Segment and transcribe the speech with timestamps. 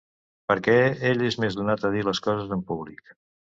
[0.51, 0.77] Perquè
[1.09, 3.17] ell és més donat a dir les coses en públic.